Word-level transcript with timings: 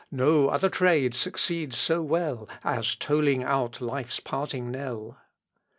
No 0.09 0.49
other 0.49 0.67
trade 0.67 1.13
succeeds 1.13 1.77
so 1.77 2.01
well 2.01 2.49
As 2.63 2.95
tolling 2.95 3.43
out 3.43 3.79
life's 3.81 4.19
parting 4.19 4.71
knell. 4.71 5.19